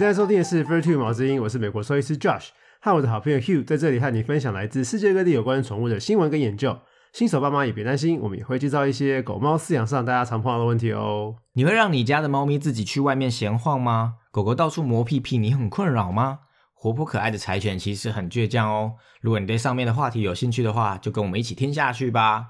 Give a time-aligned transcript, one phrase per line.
[0.00, 2.48] 现在收听的是 Virtue 毛之音，我是美国兽医师 Josh，
[2.80, 6.74] 和我的好朋友 Hugh 在这里和你分享来自世界各地有关宠物的新闻跟研究。
[7.12, 11.34] 新手爸妈也别担心，我们也会介绍一些狗猫饲养上大家常碰到的问题哦。
[11.52, 14.14] 你会让你家的猫咪自己去外面闲晃吗？
[14.32, 16.38] 狗狗到处磨屁屁，你很困扰吗？
[16.72, 18.94] 活泼可爱的柴犬其实很倔强哦。
[19.20, 22.46] 如果你对上面的话题有兴趣的话，就跟我们一起听下去吧。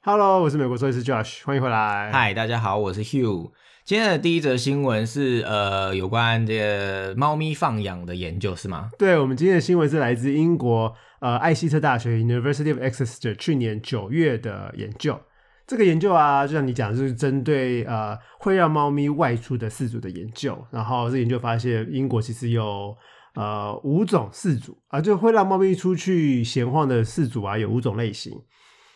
[0.00, 2.10] Hello，我是美国兽医师 Josh，欢迎回来。
[2.10, 3.52] 嗨，大家好，我是 Hugh。
[3.84, 8.90] 今天的第一则新闻是呃有关这个猫咪放养的研究是吗？
[8.98, 15.20] 对我们今天的新闻是来自英国呃艾希特大学 University of Exeter 去年九月的研究。
[15.66, 20.56] 这个研究啊，就像你讲，就是针对呃会让猫咪外出的饲主的研究。
[20.70, 22.96] 然后这研究发现，英国其实有
[23.34, 28.32] 呃五种饲主啊，就会让猫咪出去闲晃的饲主啊，有五种类型。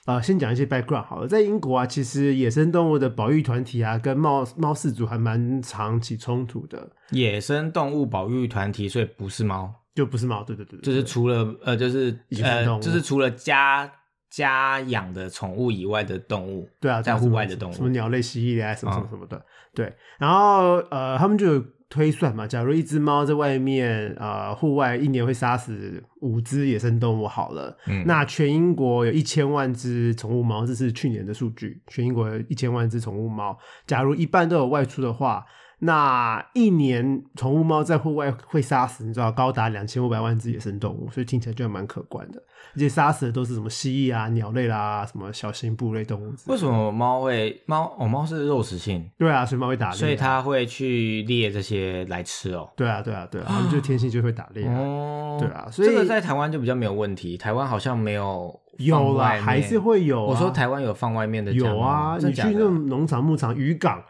[0.08, 13.92] 啊，先讲一些 background 好了，在英国啊，其实野生动物的保育团体啊，跟猫猫氏族还蛮常起冲突的，野生动物保育团体，所以不是猫，就不是猫，对对对对就是除了呃，就是野生动物呃，就是除了家
[14.30, 19.44] 家养的宠物以外的动物，对啊，在户外的动物什么鸟类、蜥蜴啊，什么什么嗯什么的。
[19.74, 35.44] 对，然后呃，他们就有推算嘛，假如一只猫在外面呃户外一年会杀死五只野生动物，好了，嗯那全英国有一千万只宠物猫，这是去年的数据，全英国有一千万只宠物猫，假如一半都有外出的话。
[35.80, 42.42] 那一年宠物猫在户外会杀死，你知道高达两千五百万只野生动物，所以听起来就蛮可观的。
[42.74, 46.32] 而且杀死的都是什么蜥蜴啊、鸟类啦、什么小型哺乳类动物。
[46.46, 47.94] 为什么猫会猫？
[47.98, 52.68] 哦，猫是肉食性，对啊，所以猫会打猎、啊，所以它会去猎这些来吃哦。
[52.76, 54.74] 对啊，对啊，对啊， 它们就天性就会打猎啊。
[54.76, 60.26] 哦，对啊所以这个在台湾就比较没有问题，台湾好像没有有啦，还是会有、啊。
[60.26, 64.02] 我说台湾有放外面的有啊，你去那种农场、牧场、渔港，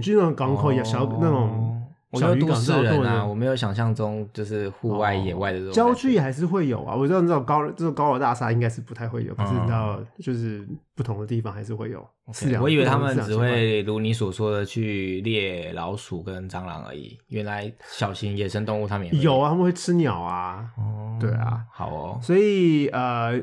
[0.00, 1.76] 你去那种港口、小那种
[2.14, 6.92] 小渔港就都市人啊，我没有想象中就是户外野外的这种郊区也还是会有啊。
[6.96, 10.66] 我知道这种高这种高楼大厦应该是不太会有，可是你知道，嗯就是
[10.96, 12.58] 不同的地方还是会有是。
[12.58, 20.68] 我以为他们只会如你所说的去猎老鼠跟蟑螂而已，原来小型野生动物他们也有啊，他们会吃鸟啊。
[20.78, 23.40] 哦，对啊，好哦，所以呃，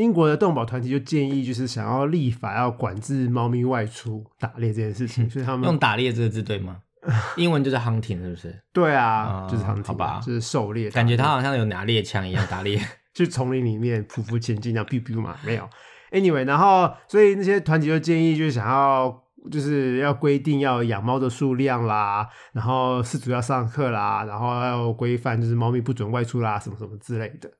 [0.00, 6.78] 英国的动保团体就建议，就是想要立法要管制猫咪外出打猎这件事情， 所以他们用打猎这个字对吗？
[7.36, 8.62] 英文就是 hunting 是不是？
[8.72, 12.80] 对啊，啊就是 hunting，好吧就是狩猎，感觉他好像有拿猎枪一样打猎。
[13.12, 15.68] 去丛林里面匍匐前进，这样 biu biu 嘛，没有。
[16.12, 27.50] Anyway，然后所以那些团体就建议，就是想要就是要规定要养猫的数量啦，然后饲主要上课啦，然后要规范就是猫咪不准外出啦，什么什么之类的。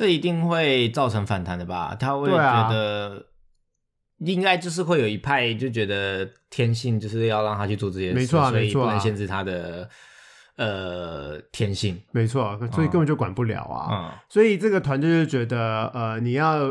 [0.00, 1.94] 这一定会造成反弹的吧？
[1.94, 3.26] 他会觉得，
[4.20, 9.86] 应该就是会有一派就觉得天性就是要让他去做这些事，没错没错啊不能限制他的
[10.56, 12.00] 呃天性。
[12.12, 13.88] 没错，所以根本就管不了啊。
[13.92, 16.70] 嗯，所以这个团队就觉得，呃，你要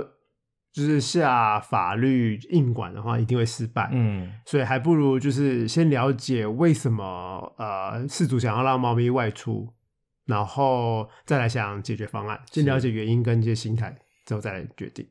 [0.74, 3.92] 就是下法律硬管的话，一定会失败。
[3.94, 9.72] 嗯，所以还不如就是先了解为什么呃饲主想要让猫咪外出，
[10.30, 15.04] 然后再来想解决方案，先了解原因跟一些心态之后再来决定。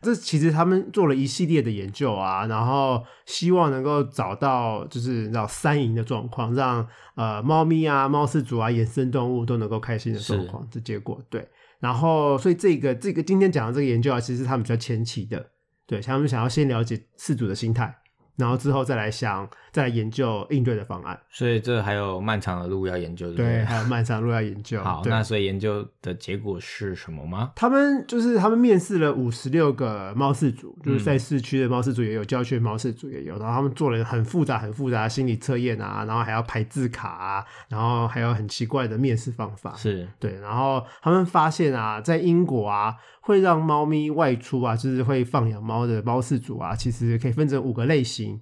[0.00, 6.84] 这其实他们做了一系列的研究啊，然后希望能够找到就是让三赢的状况，让
[7.14, 10.66] 呃猫咪啊、猫饲主啊、野生动物都能够开心的状况。
[10.70, 11.46] 这结果对，
[11.78, 15.50] 然后所以这个这个今天讲的这个研究啊，其实是他们比较前期的，
[15.86, 17.94] 对，他们想要先了解饲主的心态，
[18.36, 21.18] 然后之后再来想再来研究应对的方案。
[21.30, 23.64] 所以这还有漫长的路要研究，对不对，对？
[23.64, 24.80] 还有漫长路要研究。
[24.84, 27.52] 好，那所以研究的结果是什么吗？
[27.56, 39.74] 他们就是他们面试了五十六个猫饲主，嗯就是在市区的猫饲主也有，郊区的猫饲主也有，然后他们做了很复杂、很复杂的心理测验啊，然后还要排字卡啊，然后还有很奇怪的面试方法。
[39.74, 48.38] 是对，然后他们发现啊，在英国啊，会让猫咪外出啊，就是会放养猫的猫饲主啊，其实可以分成五个类型。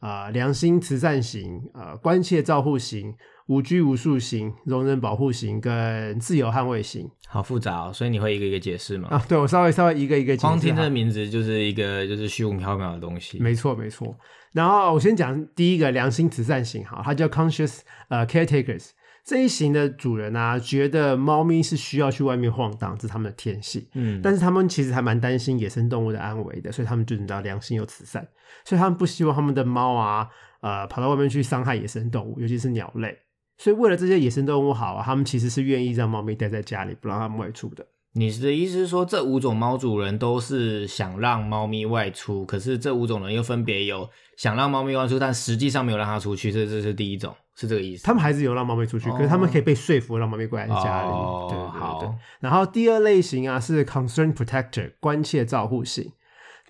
[0.00, 3.14] 啊、良心慈善型、呃，关切照护型、
[3.46, 9.06] 无拘无束型、容忍保护型跟自由捍卫型好复杂哦，所以你会一个一个解释吗？
[9.12, 9.24] 啊。
[9.28, 13.38] 对我稍微稍微一个一个解释光听这个名字就是一个就是虚无缥缈的东西。
[13.38, 14.12] 没错没错。
[14.52, 18.88] 然后我先讲第一个良心慈善型，哈，它叫 conscious 呃 caretakers。
[19.24, 23.86] 这一型的主人啊，觉得猫咪是需要去外面晃荡，这是他们的天性。
[23.94, 28.26] 嗯，但是他们其实还蛮担心野生动物的安危的，所以他们就你知道良心又慈善，
[28.64, 30.28] 所以他们不希望他们的猫啊，
[30.60, 33.16] 呃，跑到外面去伤害野生动物，尤其是鸟类。
[33.58, 37.86] 所以为了这些野生动物好啊，他们其实是愿意让猫咪待在家里，不让它们外出的。
[38.14, 48.04] 你的意思是说，这五种猫主人都是想让猫咪外出，可是这五种人又分别有想让猫咪外出，但实际上没有让它出去，这这是第一种，是这个意思。
[48.04, 51.08] 他们还是有让猫咪出去，可是他们可以被说服让猫咪关在家里。
[51.08, 52.14] 哦对对对对好。
[52.40, 56.12] 然后第二类型啊是 concern protector 关切照护型。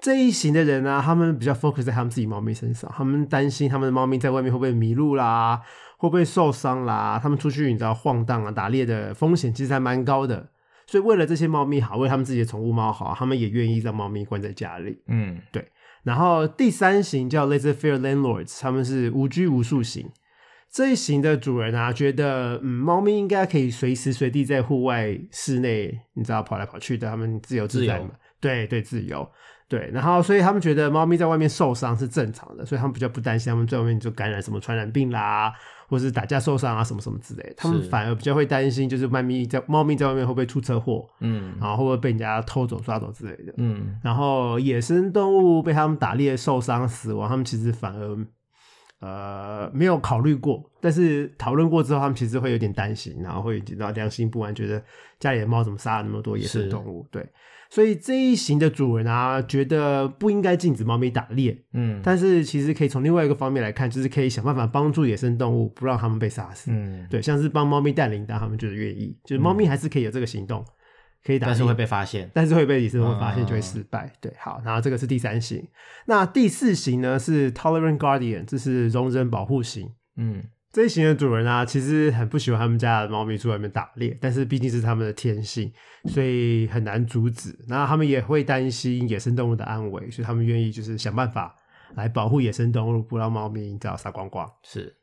[0.01, 5.61] 这一型的人呢、他们比较 focus 在他们自己猫咪身上，他们担心他们的猫咪在外面会不会迷路啦，
[5.97, 10.49] 会不会受伤啦，他们出去你知道晃荡啊、打猎的风险其实还蛮高的。
[10.93, 15.01] 所以为了这些猫咪好，为他们自己的宠物猫好，他们也愿意让猫咪关在家里。
[15.07, 15.67] 嗯对
[16.03, 20.11] 然后第三型叫 laissez-faire landlords，他们是无拘无束型。
[20.71, 28.11] 这一型的主人啊，觉得嗯，猫咪应该可以随时随地在户外、室内，你知道跑来跑去的，他们自由自在嘛。
[28.39, 29.27] 对对，自由。
[29.69, 35.51] 对，然后所以他们觉得猫咪在外面受伤是正常的，所以他们比较不担心他们在外面就感染什么传染病啦，
[35.93, 37.55] 或是打架受伤啊什么什么之类的。
[37.59, 43.53] 他们反而比较会担心，就是猫咪在猫咪在外面会不会出车祸，嗯然后会不会被人家偷走、抓走之类的。
[43.59, 48.17] 嗯然后野生动物被他们打猎受伤死亡，他们其实反而
[49.03, 54.83] 呃没有考虑过，但是讨论过之后，他们其实会有点担心，然后会然后良心不安，觉得
[55.19, 57.05] 家里的猫怎么杀了那么多野生动物？
[57.11, 57.29] 对，
[57.69, 66.71] 所以这一型的主人啊，觉得不应该禁止猫咪打猎，嗯但是其实可以从另外一个方面来看，就是可以想办法帮助野生动物，不让它们被杀死。
[66.73, 70.65] 嗯，对，像是帮猫咪带铃铛，他们就是愿意，就是猫咪还是可以有这个行动，
[71.25, 72.31] 可以打，但是会被发现。
[72.35, 74.13] 但是会被野生动物发现嗯就会失败。
[74.21, 75.67] 对，好，然后这个是第三型。
[76.07, 79.93] 那第四型呢是 tolerant guardian，这是容忍保护型。
[80.17, 80.43] 嗯
[80.73, 85.71] 这一型的主人啊，其实很不喜欢他们家的猫咪出外面打猎，但是毕竟是他们的天性，
[86.07, 87.55] 所以很难阻止。
[87.69, 91.55] 那他们也会担心野生动物的安危，所以他们愿意就是想办法
[91.95, 94.51] 来保护野生动物，不让猫咪你知道杀光光。
[94.63, 94.97] 是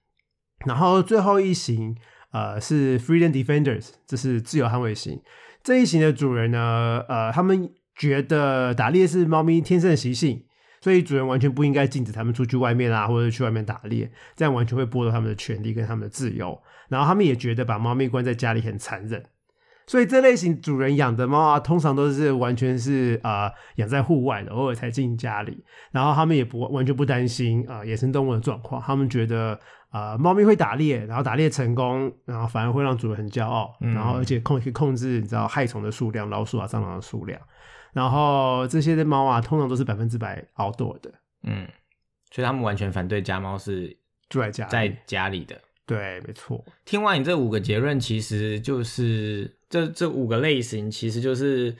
[0.66, 1.96] 然后最后一型，
[2.32, 5.22] 呃，是 freedom defenders，这是自由捍卫型。
[5.64, 10.46] 这一型的主人呢，呃，他们觉得打猎是猫咪天生的习性，
[10.82, 16.60] 所以主人完全不应该禁止他们出去外面啊，或者去外面打猎，这样完全会剥夺他们的权利跟他们的自由。
[16.88, 19.24] 然后他们也觉得把猫咪关在家里很残忍。
[19.90, 25.66] 所以这类型主人养的猫啊，通常都是完全是呃养在户外的，偶尔才进家里。
[25.90, 29.60] 然后他们也不完全不担心啊、呃野生动物的状况，他们觉得
[29.92, 37.42] 呃猫咪会打猎，然后打猎成功，然后反而会让主人很骄傲，嗯然后而且控可以控制你知道害虫的数量，老鼠啊蟑螂的数量。
[37.92, 41.12] 然后这些的猫啊，通常都是百分之百 outdoor 的，
[41.42, 41.68] 嗯，
[42.30, 43.98] 所以他们完全反对家猫是
[44.30, 44.68] 住在家。
[44.68, 45.60] 在家里的。
[45.88, 51.76] 对，没错，听完你这五个结论，其实就是这这五个类型，其实就是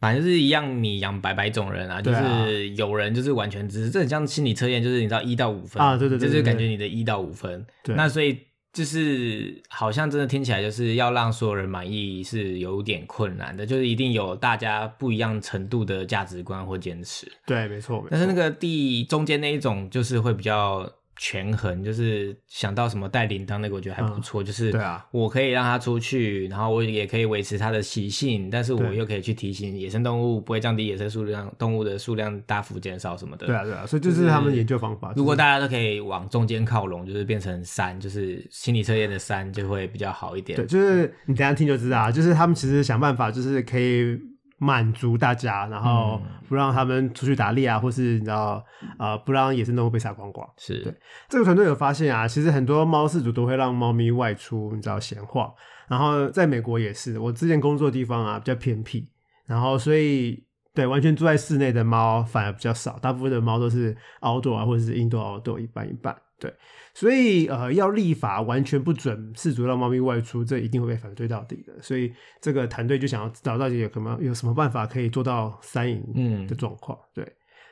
[0.00, 7.66] 反正是一样，你养百百种人啊，就对啊是有人就是完全支持，这很像心理测验，就是你知道一到五分啊对对对就是感觉你的一到五分。
[7.82, 8.38] 对那所以
[8.72, 17.30] 就是好像真的听起来就是要让所有人满意是有点困难的，就是一定有大家不一样程度的价值观或坚持。
[17.44, 18.08] 对，没错，没错。
[18.12, 20.88] 但是那个第中间那一种就是会比较
[21.22, 24.42] 权衡，就是想到什么带铃铛那个，我觉得还不错。
[24.42, 33.46] 就是对啊，我可以让它出去，然后我也可以维持它的习性，但是我又可以去提醒野生动物不会降低野生数量，动物的数量大幅减少什么的。
[33.46, 35.12] 对啊，对啊，所以这是他们研究方法。
[35.14, 40.56] 如果大家都可以往中间靠拢，就是变成三，就是心理测验的三，就会比较好一点。
[40.56, 44.18] 对，就是你等一下听就知道啊，就是他们其实想办法，就是可以
[44.62, 48.62] 满足大家，然后嗯不让他们出去打猎啊，或是你知道
[48.98, 50.46] 呃，不让野生动物被杀光光。
[50.58, 50.94] 是，对
[51.30, 55.50] 这个团队有发现啊，其实很多猫饲主都会让猫咪外出，你知道闲晃。
[55.88, 59.08] 然后在美国也是，我之前工作的地方啊比较偏僻，
[59.46, 60.44] 然后所以
[60.74, 66.14] 对完全住在室内的猫反而比较少，大部分的猫都是 outdoor 啊或者是 indoor outdoor 一半一半。
[66.40, 66.52] 对，
[66.94, 71.72] 所以呃要立法完全不准饲主让猫咪外出，这一定会被反对到底的。
[71.80, 76.98] 所以这个团队就想要找到底有什么有什么办法可以做到三赢嗯的状况。
[77.14, 77.24] 对，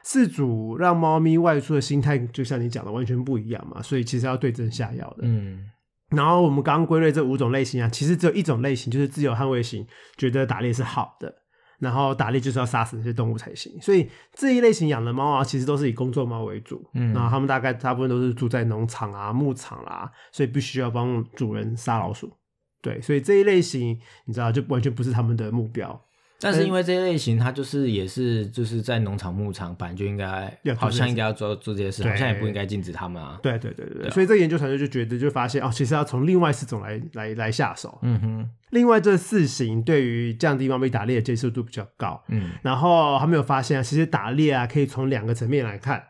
[0.05, 5.23] 饲主让猫咪外出的心态，就像你讲的完全不一样嘛，所以其实要对症下药的。
[5.23, 5.65] 嗯
[6.11, 11.31] 然后我们刚刚归类这五种类型啊，其实只有一种类型，就是自由捍卫型，觉得打猎是好的，
[11.79, 13.73] 然后打猎就是要杀死那些动物才行。
[13.81, 22.33] 所以这一类型养的猫啊，其实都是以工作猫为主，嗯然后他们大概大部分都是住在农场啊、牧场啦、所以必须要帮主人杀老鼠。
[22.81, 26.01] 对，所以这一类型你知道就完全不是他们的目标。
[26.41, 33.39] 但是因为这些类型，它就是也是就是在农场、牧场，本来就应该要好像应该要做做这些事，对好像也不应该禁止他们啊。
[33.43, 37.99] 对对对对所以这个研究团队就觉得就发现哦，其实要从另外四种来来来下手。
[38.03, 42.23] 嗯哼，另外这四型对于降低猫咪打猎的接受度比较高。
[42.29, 42.53] 嗯。
[42.63, 46.05] 然后他们有发现啊，其实打猎啊可以从两个层面来看，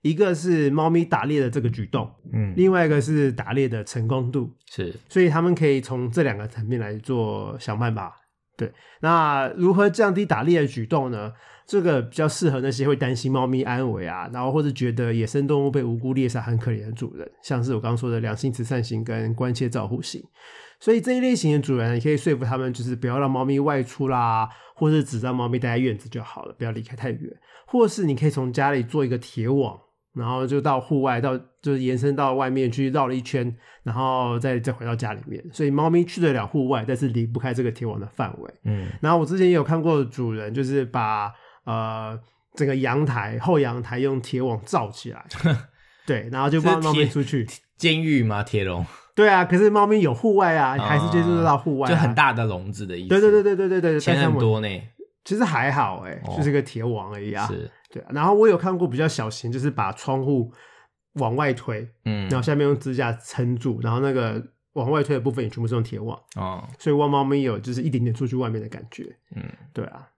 [0.00, 4.94] 一个是猫咪打猎的这个举动，嗯，另外一个是打猎的成功度，是。
[5.08, 8.16] 所以他们可以从这两个层面来做想办法
[8.56, 11.32] 对那如何降低打猎的举动呢？
[11.66, 20.22] 这个比较适合那些会担心猫咪安危啊，然后或者觉得野生动物被无辜猎杀很可怜的主人，像是我刚刚说的良心慈善型跟关切照护型。
[20.78, 27.36] 所以这一类型的主人，你可以说服他们，就是不要让猫咪外出啦，或是只让猫咪待在院子就好了，不要离开太远。
[27.66, 29.76] 或是你可以从家里做一个铁网，
[30.16, 35.44] 然后就到户外，到就是延伸到外面去绕了一圈，然后再再回到家里面。
[35.52, 38.50] 所以猫咪去得了户外，但是离不开这个铁网的范围。
[38.64, 41.30] 嗯，然后我之前也有看过主人，就是把
[41.64, 42.18] 呃
[42.54, 45.22] 整个阳台后阳台用铁网罩起来，
[46.06, 47.46] 对，然后就放猫咪出去。
[47.76, 48.42] 监狱吗？
[48.42, 48.86] 铁笼？
[49.14, 53.08] 对啊，可是猫咪有户外啊，还是接触到户外、啊，就很大的笼子的意思。
[53.08, 54.68] 对对对对对对对，钱很多呢。
[55.26, 56.34] 其实还好哎、哦。
[56.34, 57.46] 就是个铁网而已啊。
[57.46, 60.50] 是，对啊，然后我有看过比较小型，就是把窗户
[61.14, 62.26] 往外推，嗯。
[62.30, 64.42] 然，后下面用支架撑住，然后那个
[64.72, 69.14] 往外推的部分也全部是用铁网，哦，所以汪猫咪有就是一点点出去外面的感觉。
[69.34, 69.42] 嗯，
[69.72, 70.08] 对啊，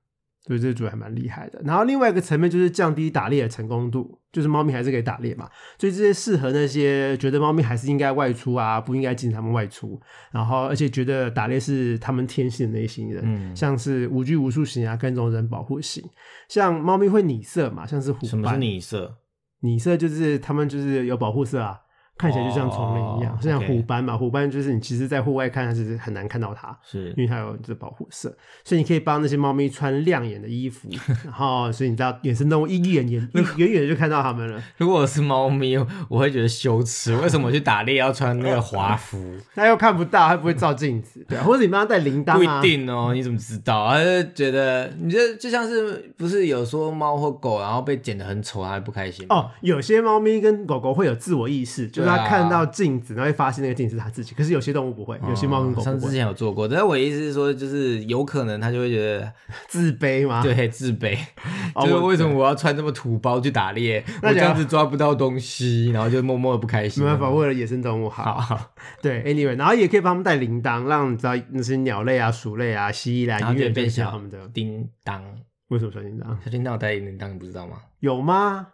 [0.49, 1.61] 所以这组还蛮厉害的。
[1.64, 10.00] 然后另外一个层面就是降低打猎的成功度，就是猫咪还是可以打猎嘛，所以这些适合那些觉得猫咪还是应该外出啊，不应该禁止它们外出，
[10.33, 16.02] 然后而且觉得打猎是他们天性的那一型人，嗯像是无拘无束型啊，跟踪人保护型，
[16.49, 19.19] 像猫咪会拟色嘛，像是虎什么是，拟色？
[19.61, 21.78] 拟色就是他们就是有保护色啊。
[22.18, 24.16] 看起来就像丛林一样，哦就像虎斑嘛。
[24.16, 28.28] 虎斑就是你其实在户外看它是很难看到它，是因为它有这保护色，
[28.64, 30.88] 所以你可以帮那些猫咪穿亮眼的衣服，
[31.25, 34.62] 然后所以你知道野生动物一眼眼远远的就看到它们了。
[34.76, 35.76] 如果我是猫咪，
[36.08, 37.14] 我会觉得羞耻。
[37.16, 39.37] 为什么我去打猎要穿那个华服？
[39.54, 43.88] 它又看不到，它不会照镜子，对啊，或者你帮它戴铃铛不啊，一定哦，你怎么知道？
[43.90, 49.25] 他就觉得，你这就像是不是有说猫或狗，然后被剪得很丑，它会不开心？
[49.28, 54.34] 哦，有些猫咪跟狗狗会有自我意识，就是它对啊看到镜子，然后会发现那个镜子是它自己。
[54.34, 59.32] 可是有些动物不会，有些猫跟狗哦上次之，前有做过，但是我的意思是说，就是有可能它就会觉得
[59.68, 60.40] 自卑吗？
[60.44, 61.16] 对自卑，
[61.74, 64.04] 哦就是为什么我要穿这么土包去打猎？
[64.22, 67.02] 那就我这样子抓不到东西，然后就默默的不开心。
[67.04, 68.68] 没办法，为了野生动物好。
[69.02, 74.48] 对，anyway，然后也可以帮他们带铃铛，让你知道那些鸟类啊、鼠类啊、蜥蜴啦，然后就永远变小知道它们的。
[74.48, 75.22] 叮当，
[75.68, 76.24] 为什么小铃铛？
[76.44, 77.76] 小叮当有带铃铛，你不知道吗？
[78.00, 78.68] 有吗？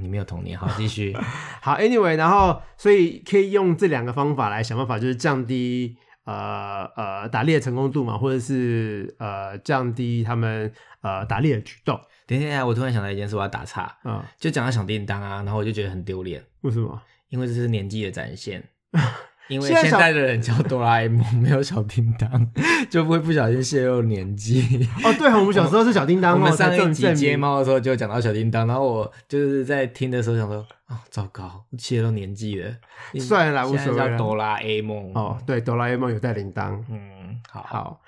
[0.00, 1.16] 你没有童年，好， 继续。
[1.60, 17.02] 好，anyway，然后所以可以用这两个方法来想办法，就是降低呃呃打猎的成功度嘛，或者是呃降低他们呃打猎的举动等一下，我突然想到一件事，我要打岔，嗯、就讲到响叮当啊，然后我就觉得很丢脸，为什么？
[17.28, 18.62] 因为这是年纪的展现。
[19.52, 22.50] 因为现在的人叫哆啦 A 梦， 没有小叮当，
[22.90, 24.88] 就不会不小心泄露年纪。
[25.04, 32.74] 哦，对，我们小时候是小叮当哦，我们上一集接猫的时候就讲到小叮当，然后我就是在听的时候想说，啊、糟糕，泄露年纪了。
[33.20, 35.12] 算了啦无所谓叫哆啦 A 梦。
[35.14, 36.82] 哦，对，哆啦 A 梦有带铃铛。
[36.90, 38.00] 嗯，好，好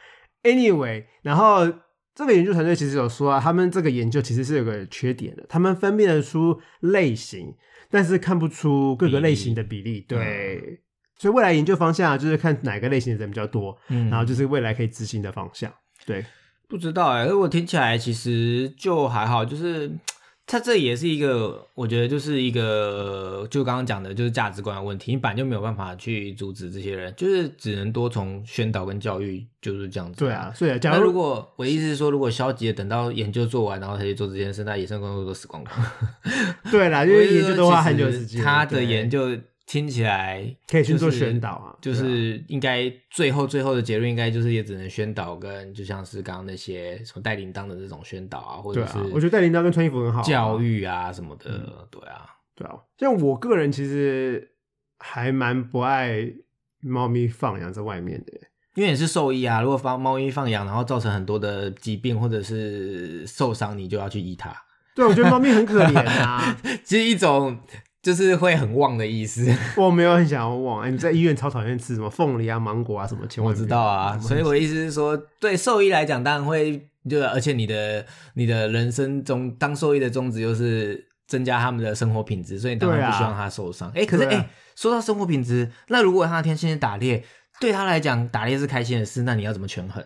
[0.42, 1.70] ，anyway，然后
[2.14, 7.54] 这个研究团队其实有说啊，他们这个研究其实是有个缺点的，他们分辨得出类型，
[7.90, 10.00] 但是看不出各个类型的比例。
[10.00, 10.80] 对，
[11.24, 15.72] 所以未来研究方向啊就是看哪个类型的人比较多，嗯然后就是未来可以执行的方向。
[16.04, 16.22] 对，
[16.68, 19.90] 不知道哎、欸，我听起来其实就还好，就是
[20.46, 25.12] 它这也是一个，我觉得就是一个，就刚刚讲的，就是价值观的问题。
[25.12, 30.18] 你本来就没有办法去阻止这些人，就是只能多从宣导跟教育，就是这样子。
[30.18, 35.74] 对啊，，所以假如如果我的意思是说，如果消极的等到研究做完，然后才去做这件事，那野生动物都死光光。
[36.70, 39.34] 对啦，因为研究的话很久时间，他的研究
[39.66, 54.52] 听起来可以去做宣导啊，就是应该最后最后的结论应该就是也只能宣导跟就像是刚刚那些什么带铃铛的这种宣导啊，或者是啊，我觉得带铃铛跟穿衣服很好啊，教育啊什么的，嗯对啊，对啊，像我个人其实
[54.98, 56.32] 还蛮不爱
[56.80, 58.32] 猫咪放养在外面的。
[58.74, 64.52] 因为你是兽医啊，如果放猫咪放养，然后造成很多的疾病或者是受伤，你就要去医它，
[64.96, 67.56] 对，我觉得猫咪很可怜啊， 其实一种
[68.04, 69.50] 就是会很旺的意思。
[69.76, 70.82] 我没有很想要旺。
[70.82, 83.90] 哎你在医院超讨厌吃什么凤梨啊、芒果啊什么，千万我知道啊，所以我的意思是说，对兽医来讲，当然会，就而且你的你的人生中当兽医的宗旨就是增加他们的生活品质，所以你当然不希望他受伤。
[83.94, 87.24] 哎、可是哎、说到生活品质，那如果他那天先去打猎，
[87.58, 90.04] 对他来讲打猎是开心的事，那你要怎么权衡？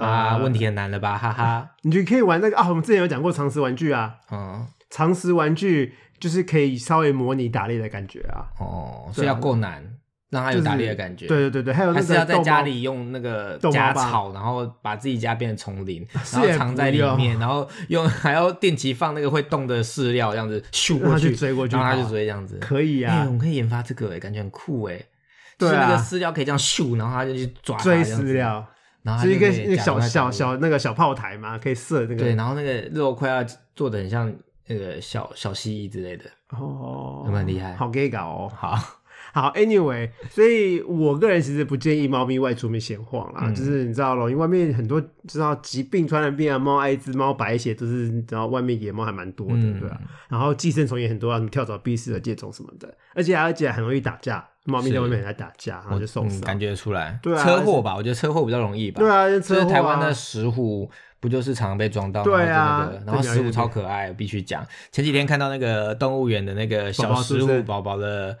[0.00, 1.70] 啊，呃问题很难了吧，哈哈。
[1.82, 8.48] 你就可以玩那个啊，我们之前有讲过常识玩具啊，嗯，常识玩具就是可以稍微模拟打猎的感觉啊。
[8.58, 9.82] 哦，所以要够难，
[10.30, 11.26] 让他有打猎的感觉。
[11.26, 22.58] 对对对对，还有那个还是要在家里用那个逗猫棒夹草，然后把自己家变成丛林， 然后藏在里面，然后 用还要定期放那个会动的饲料，这样子咻过去去追过去然后它就追这样子。
[22.60, 25.00] 可以哎、啊我，们可以研发这个、哎，感觉很酷哎。
[25.58, 28.32] 对啊饲料可以这样咻，然后它就去抓它追饲。
[28.32, 28.66] 料。
[29.02, 32.16] 然后是一个小小小那个小炮台嘛，可以射那个。
[32.16, 34.32] 对，然后那个肉块要做的很像
[34.66, 36.24] 那个小小蜥蜴之类的。
[36.50, 38.52] 哦，有没有很厉害好 gay 搞哦。
[38.54, 38.76] 好，
[39.32, 50.00] 好，anyway，所以我个人其实不建议猫咪外出面闲晃啦，嗯就是你知道咯，因为外面很多知道疾病、传染病啊，猫艾滋、猫白血都是你知道外面野猫还蛮多的，嗯对啊。
[50.28, 56.38] 然后寄生虫也很多啊，什么跳蚤、蜱式的疥虫什么的，而且而且很容易打架，猫咪在外面很爱打架，然后就受伤。
[56.38, 57.18] 嗯感觉得出来。
[57.22, 59.00] 对啊车祸吧，我觉得车祸比较容易吧。
[59.00, 62.22] 对啊，就就是车祸啊台湾的石虎，不就是常常被撞到？
[62.22, 64.66] 对啊然后就那个然后石虎对对超可爱，必须讲。
[64.92, 68.38] 前几天看到那个动物园的那个小宝宝是不是石虎宝宝的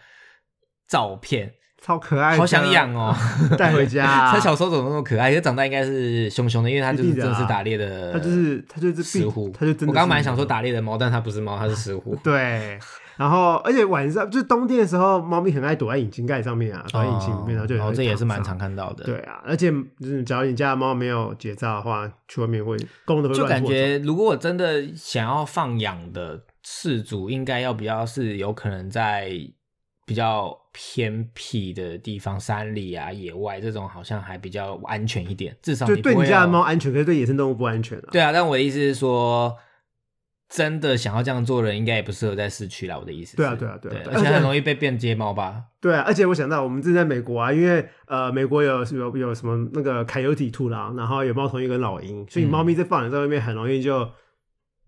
[0.88, 3.14] 照片，超可爱，好想养哦。
[3.58, 4.32] 带回家啊。
[4.34, 5.30] 它小时候怎么那么可爱？
[5.30, 9.50] 可是长大应该是凶凶的，因为它就是一定的啊真的是打猎的，它就是它就是石虎。
[9.50, 9.86] 它就真的。
[9.88, 12.16] 我刚刚本来想说，打猎的猫，但它不是猫，它是石虎。
[12.24, 12.78] 对。
[13.16, 19.04] 然后，而且晚上就是冬天的时候，猫咪很爱躲在引擎盖上面啊，躲在引擎里面，然后就哦，会这也是蛮常看到的。
[19.04, 19.70] 对啊，而且
[20.00, 29.30] 就是假如你家的猫没有结扎的话，去外面会公的会就感觉，如果我真的想要放养的饲主，应该要比较是有可能在
[30.10, 35.56] 比较偏僻的地方，山里啊、野外这种，好像还比较安全一点。
[35.62, 38.08] 至少走，就对你家的有猫安全，可是对野生动物不安全啊。
[38.10, 39.56] 对啊，但我的意思是说，
[40.48, 42.98] 真的想要这样做的人，应该也不适合在市区啦。
[42.98, 45.62] 我的意思是，对啊对啊对啊而且很容易被变街猫吧？
[45.80, 54.10] 对啊，而且我想到我们之前在美国啊，因为呃，美国有有有什么那个凯尤体兔狼，然后有猫头鹰跟老鹰，所以嗯猫咪在放养在外面很容易就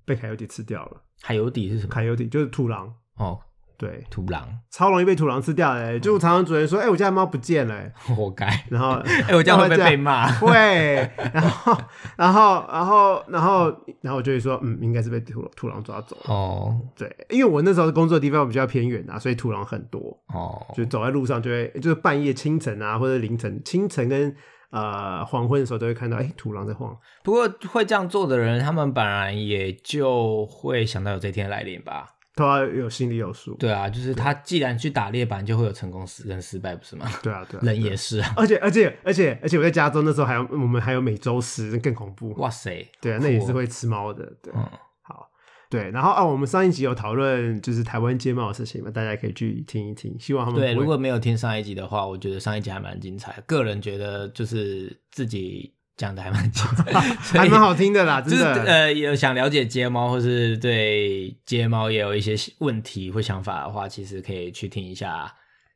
[0.05, 1.01] 被凯尤体吃掉了。
[1.23, 1.91] 海油底是什么？
[1.95, 3.39] 凯尤体就是兔狼，哦，
[3.83, 5.99] 对，土狼，超容易被土狼吃掉的、欸。
[5.99, 8.47] 就常常主人说，哎、我家的猫不见了、欸 活该。
[8.71, 8.91] 然后
[9.27, 10.31] 哎、我这样会不会被骂？
[10.39, 11.77] 会，然后
[12.17, 16.33] 然后然后然后然后我就会说，嗯，应该是被土土狼抓走了。
[16.33, 24.33] 哦对，因为我那时候工作的地方比较偏远啊，所以土狼很多，哦，就走在路上就会，就是半夜清晨啊，或者凌晨清晨跟
[24.71, 26.97] 呃黄昏的时候都会看到，哎、土狼在晃。
[27.25, 32.15] 不过会这样做的人，他们本来也就会想到有这天来临吧？
[32.35, 33.55] 都要有心里有数。
[33.57, 37.07] 对啊，就是他既然去打猎，本来就会有成功失跟失败，不是吗？
[37.23, 38.35] 对啊，对啊，人也是啊。
[38.37, 42.33] 而且而且而且而且我在加州那时候还有我们还有美洲狮，那更恐怖。
[42.35, 44.25] 哇塞，对啊，那也是会吃猫的。
[44.43, 44.67] 对，嗯
[45.03, 45.29] 好，
[45.69, 50.17] 对，然后啊，我们上一集有讨论就是台湾街猫的事情嘛，大家可以去听一听。
[50.19, 53.43] 希望他们对，如果没有听上一集的话，我觉得上一集还蛮精彩。
[53.47, 56.53] 个人觉得就是自己讲的还蛮
[57.33, 58.43] 还蛮好听的啦，就是。
[58.43, 65.33] 呃，有想了解睫毛，或是对睫毛也有一些问题或想法的话，其实可以去听一下。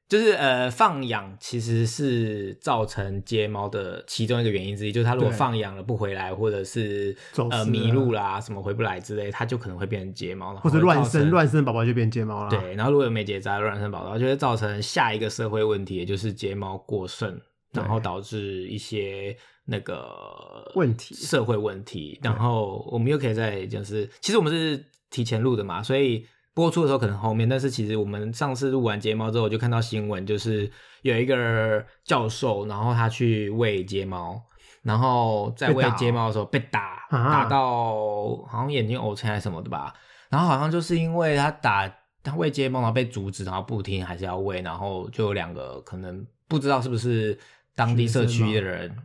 [0.08, 7.16] 就是呃，放养其实是造成睫毛的其中一个原因之一，就是它如果放养了不回来，或者是
[7.50, 17.40] 呃迷路啦，什么回不来之类，它就可能会变成街猫，然后或者乱生，乱生宝宝就变睫毛了。，对，然后如果有没结扎、乱生宝宝，就会造成下一个社会问题，也就是睫毛过剩，对
[17.76, 22.18] 然后导致一些那个问题社会问题。
[22.22, 30.70] 然后我们又可以在就是，其实我们是提前录的嘛，所以播出的时候可能后面，但是其实我们上次录完睫毛之后，我就看到新闻，就是
[31.02, 34.42] 有一个教授，然后他去喂睫毛。
[34.82, 39.92] 然后在喂睫毛的时候被打，啊打到好像眼睛凹陷还是什么的吧。
[40.28, 47.36] 然后好像就是因为他打他喂睫毛，然后被阻止，然后不听还是要喂，然后就有两个可能不知道是不是
[47.76, 48.96] 当地社区的人，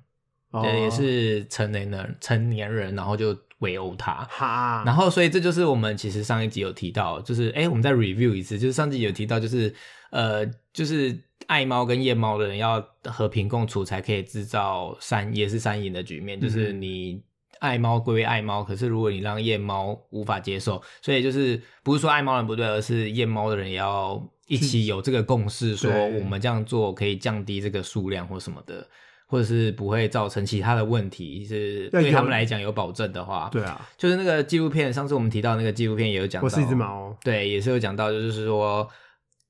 [0.50, 0.64] 哦。
[0.64, 4.28] 对，也是成年人成年人，然后就围殴他。
[4.32, 9.72] 哈，然后，所以这就是我们其实上一集有提到，就是哎，我们再 review 一次，就是上集有提到，就是
[10.10, 16.82] 呃，就是爱猫跟夜猫的人要和平共处，才可以制造三也是三赢的局面，就是嗯。
[16.82, 17.24] 你
[17.62, 28.86] 爱猫归爱猫，可是如果你让夜猫无法接受，所以就是不是说爱猫人不对，而是夜猫的人也要一起有这个共识，说我们这样做可以降低这个数量或什么的。
[29.32, 38.86] 或者是不会造成其他的问题，是对他们来讲有保证的话，对啊，就是那个纪录片，上次我们提到那个纪录片也有讲到，我是一只猫，对，也是有讲到，就是说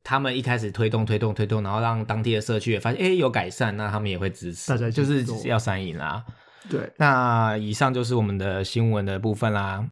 [0.04, 6.24] 他们一开始推动推动推动，然后让当地的社区也发现，哎，有改善，那他们也会支持，大家就是要三赢啦。
[6.70, 9.86] 对，那以上就是我们的新闻的部分啦。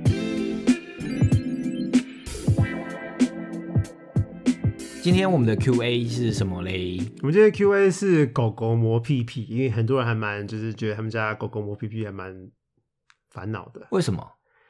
[5.02, 7.00] 今天我们的 Q&A 是什么嘞？
[7.22, 12.52] 我们今天 Q A 是狗狗磨屁屁，因为很多人还蛮就是觉得他们家狗狗磨屁屁还蛮
[13.30, 14.26] 烦恼的，为什么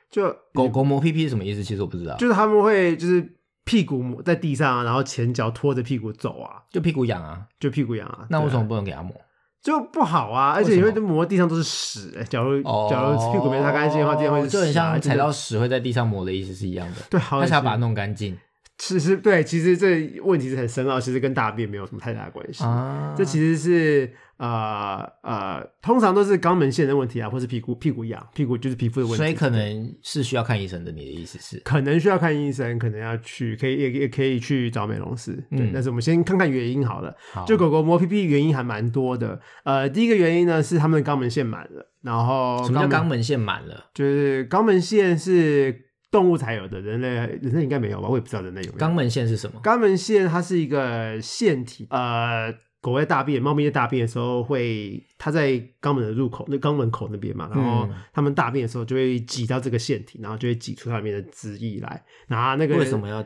[0.10, 1.64] 就狗狗磨屁屁是什么意思？
[1.64, 7.46] 其实我不知道，就就是他们会就是屁股磨在地上啊，然后前脚拖着屁股走啊，就屁股痒啊。
[7.60, 9.14] 就屁股痒啊那为什么不能给它磨？
[9.62, 10.54] 就不好啊？
[10.56, 17.02] 而且因为这磨地上都是屎、欸，假如、哦，假如屁股没擦干净的话，地上会是就很像踩到屎会在地上磨的意思是一样的。
[17.10, 18.38] 对，好恶心他才要把它弄干净。
[18.80, 22.64] 其实对，其实这问题是很深奥，其实跟大便没有什么太大的关系。
[22.64, 30.94] 啊，这其实是呃呃，通常都是肛门腺的问题啊，或是屁股屁股痒，屁股就是皮肤的问题，所以可能是需要看医生的。
[30.94, 31.60] 你的意思是？
[31.60, 35.34] 可能需要看医生，可能要去，可以也也可以去找美容师。
[35.52, 37.14] 对，嗯但是我们先看看原因好了。
[37.34, 39.38] 好就狗狗磨屁屁原因还蛮多的。
[39.66, 43.88] 呃，第一个原因呢是他们的肛门腺满了，然后什么叫肛门腺满了？
[43.94, 47.10] 就是肛门腺是动物才有的，人类
[47.42, 48.08] 人类应该没有吧？
[48.08, 48.88] 我也不知道人类有没有。
[48.88, 49.60] 肛门腺是什么？
[49.64, 63.24] 肛门腺它是一个腺体，呃，狗在大便、猫咪在大便的时候会，它在肛门的入口，那肛门口那边嘛，然后嗯它们大便的时候就会挤到这个腺体，然后就会挤出它里面的汁液来，然后那个为什么要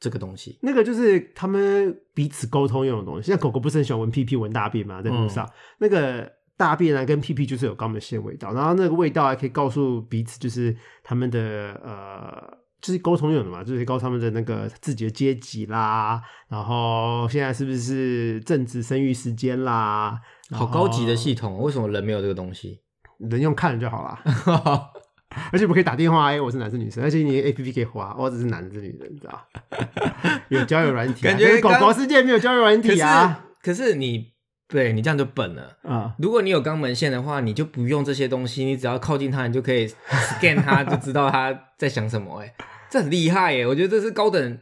[0.00, 0.58] 这个东西？
[0.62, 3.26] 那个就是他们彼此沟通用的东西。
[3.26, 6.30] 现在狗狗不是很喜欢闻屁屁、闻大便嘛，在路上，那个
[6.62, 11.38] 大便啊跟屁屁就是有肛门腺味道，然后那个味道还可以告诉彼此，就是他们的
[11.84, 12.62] 呃。
[12.82, 20.18] 就是沟通用的嘛，就是告诉他们的那个自己的阶级啦，然后现在是不是正值生育时间啦，
[20.50, 22.80] 好高级的系统哦，为什么人没有这个东西？
[23.20, 24.20] 人用看就好啦。
[25.52, 29.46] 而且我们可以打电话，哎、我是男生女生，而且你 A P P 可以滑，我只是男的是女的，你知道？
[30.50, 33.44] 有交友软体啊、感觉狗狗世界没有交友软体啊。
[33.62, 34.31] 可是你
[34.72, 35.76] 对你这样就笨了。
[35.82, 42.40] 啊、如果你有肛门腺的话，你就不用这些东西，你只要靠近它，你就可以 scan 它， 就知道它在想什么。
[42.40, 42.54] 哎，
[42.90, 43.66] 这很厉害耶！
[43.66, 44.58] 我觉得这是高等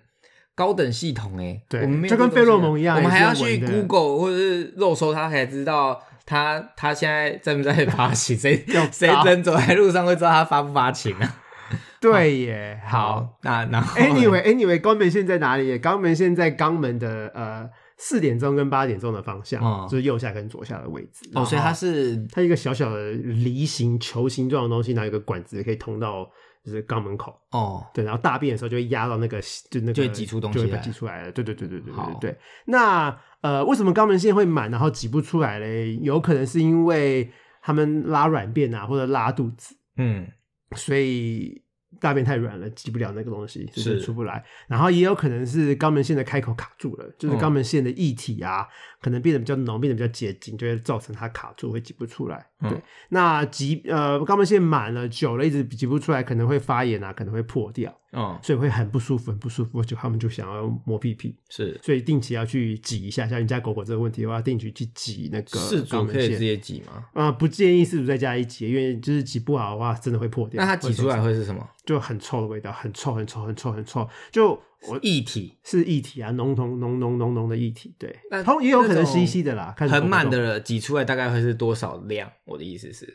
[0.57, 1.63] 高等系统哎。
[1.69, 8.37] 对我们就跟费洛蒙一样我们还要去 Google 或者是肉搜它，才知道它它现在在不在发情。
[8.37, 11.37] 谁谁高人走在路上会知道它发不发情啊？
[12.01, 15.79] 对耶，好。，那然后 Anyway，Anyway，肛门腺在哪里？
[15.79, 17.69] 肛门腺在肛门的呃
[18.03, 21.31] 四点钟跟八点钟的方向，嗯就是右下跟左下的位置。
[21.35, 26.25] 哦，所以它是它一个小小的梨形球形状的东西，然后有个管子可以通到
[26.65, 27.39] 就是肛门口。
[27.51, 29.39] 哦对，然后大便的时候就会压到那个，
[29.71, 31.33] 就那个就会挤出东西就会被来挤出来了。
[31.33, 32.39] 对对对对对对好对对。
[32.65, 35.97] 那呃，为什么肛门腺会满，然后挤不出来嘞？
[36.03, 37.31] 有可能是因为
[37.63, 40.27] 他们拉软便啊，或者拉肚子，嗯
[40.75, 41.63] 所以
[41.99, 44.45] 大便太软了，挤不了那个东西，是出不来。
[44.69, 48.69] 然后也有可能是肛门腺的开口卡住了，就是嗯肛门腺的液体啊，
[49.01, 52.47] 可能变得比较浓，变得比较结晶，就会造成它卡住，会挤不出来。
[52.61, 57.95] 嗯对，那挤呃肛门腺满了久了，一直挤不出来，可能会发炎啊，可能会破掉。
[58.13, 63.27] 嗯所以会很不舒服，很不舒服，就他们就想要摸屁屁，是所以定期要去挤一下。
[63.29, 66.15] 像你家狗狗这个问题的话，定期去挤那个饲主肛门腺。
[66.15, 67.05] 可以直接挤吗？
[67.13, 70.61] 啊、不建议饲主在家里挤，因为就是挤不好的话，真的会破掉。
[70.61, 71.65] 那它挤出来会是什么？
[71.87, 74.09] 就很臭的味道，很臭，很臭，很臭，很臭。
[74.33, 82.31] 就我液体是液体啊，浓浓浓浓浓浓的液体，对那，通也有可能那种稀稀的啦，看很满的挤出来大概会是多少量？
[82.47, 83.15] 我的意思是，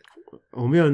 [0.51, 0.85] 我没有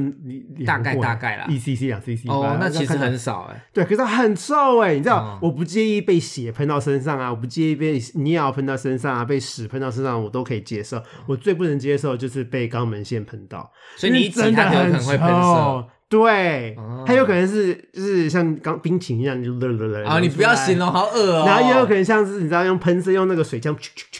[0.66, 3.62] 大概大概啦一 cc 两 cc 哦，那其实很少哎。
[3.74, 11.02] 对，可是它很臭哎、你知道，哦我不介意被血喷到身上啊，我不介意被尿喷到身上啊，被屎喷到身上，我都可以接受。
[11.28, 15.34] 我最不能接受就是被肛门腺喷到，所以你真的它有可能很会喷射。
[15.34, 15.86] 臭。
[16.12, 20.06] 对，哦它有可能是就是像刚冰淇淋一样，就乐乐乐。
[20.06, 21.46] 啊，你不要形容，好恶哦。
[21.48, 23.74] 然后也有可能像是你知道用喷射用那个水枪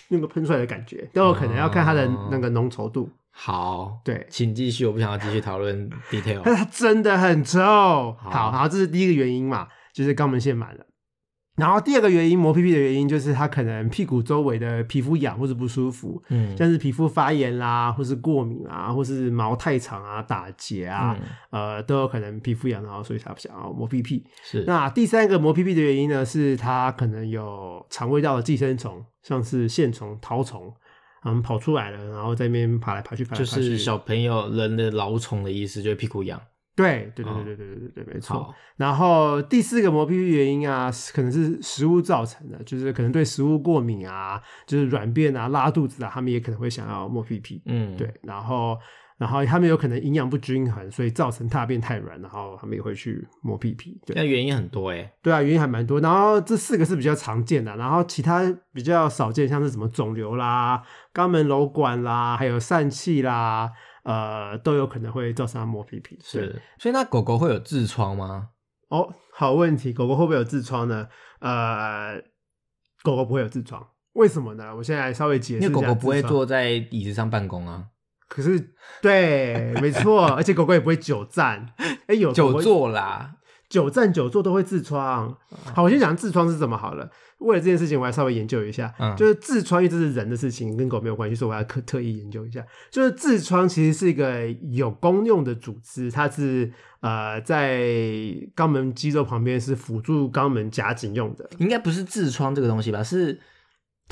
[0.08, 3.10] 那个喷出来的感觉，都有可能要看它的哦那个浓稠度。
[3.34, 6.42] 好，对，请继续，我不想要继续讨论 detail。
[6.46, 7.60] 但是它真的很臭。
[7.60, 10.86] 好，好，这是第一个原因嘛，就是肛门腺满了。
[11.62, 21.16] 然后第二个原因，磨屁屁的原因就是他可能屁股周围的皮肤痒或是不舒服，嗯像是皮肤发炎啦，或是过敏啊，或是毛太长啊、打结啊，
[21.52, 24.26] 嗯呃，都有可能皮肤痒，然后所以才想要磨屁屁。
[24.44, 30.74] 是那第三个磨屁屁的原因呢，是他可能有肠胃道的寄生虫，像是线虫、绦虫，
[31.26, 33.62] 嗯，跑出来了，然后在那边爬来爬去，爬来就爬去。
[33.62, 36.42] 是小朋友人的老虫的意思，就是屁股痒。
[36.76, 38.54] 对对对哦对对对对对对，没错。
[38.78, 47.62] 然后第四个磨屁屁原因啊，可能是食物造成的，就是可能对食物过敏啊，就是软便啊、拉肚子啊，他们也可能会想要磨屁屁。
[47.66, 48.78] 嗯，对，然后
[49.18, 54.00] 然后他们有可能营养不均衡，所以造成大便太软，然后他们也会去磨屁屁。
[54.04, 55.14] 对那原因很多哎。
[55.22, 56.00] 对啊，原因还蛮多。
[56.00, 58.42] 然后这四个是比较常见的，然后其他
[58.74, 60.82] 比较少见，像是什么肿瘤啦、
[61.14, 63.70] 肛门瘘管啦，还有疝气啦，
[64.04, 66.20] 呃，都有可能会造成它磨皮皮。
[66.24, 68.50] 是，所以那狗狗会有痔疮吗？
[68.90, 71.08] 哦，好问题，狗狗会不会有痔疮呢？
[71.40, 72.22] 呃，
[73.04, 74.76] 狗狗不会有痔疮，为什么呢？
[74.76, 75.68] 我现在稍微解释一下。
[75.68, 77.86] 因为狗狗不会，坐在椅子上办公啊，
[78.28, 81.74] 可是对，没错，而且狗狗也不会久站。
[82.08, 83.38] 哎，有久坐啦。
[83.72, 85.34] 久站久坐都会痔疮。
[85.74, 87.10] 好，我先讲痔疮是怎么好了。
[87.38, 92.64] 为了这件事情，我还稍微研究一下，嗯就是痔疮，因为这是人的事情，跟狗没有关系，所以我要特特意研究一下。
[92.92, 97.80] 就是痔疮其实是一个有功用的组织，它是呃在
[98.56, 101.50] 肛门肌肉旁边是辅助肛门夹紧用的。
[101.58, 103.02] 应该不是痔疮这个东西吧？
[103.02, 103.40] 是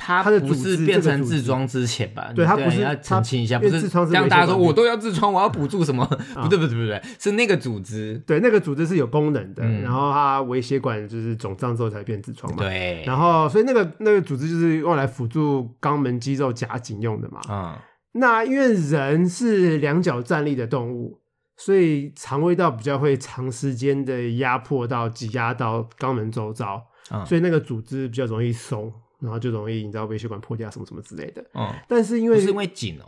[0.02, 2.32] 它它的不组织是变成痔疮之前吧？
[2.34, 6.06] 对它不是要澄清一下，不是痔疮是这样大家说我都要痔疮，我要补助什么？
[6.42, 8.18] 不对不对不对，是那个组织。
[8.26, 12.64] 对，那个组织是有功能的，嗯然后它微血管就是肿胀之后才变痔疮嘛。
[12.64, 17.42] 对，然后，所以那个那个组织就是用来辅助肛门肌肉夹紧用的嘛。
[17.50, 17.76] 嗯
[18.14, 21.20] 那因为人是两脚站立的动物，
[21.56, 26.82] 所以肠胃道比较会长时间的压迫到、挤压到肛门周遭，
[27.12, 31.46] 嗯所以那个组织比较容易松，然后就容易你知道微血管破掉什么什么之类的。
[31.54, 33.06] 嗯，但是因为是因为紧哦。